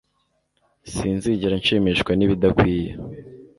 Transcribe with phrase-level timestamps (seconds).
[0.93, 2.91] sinzigera nshimishwa n'ibidakwiye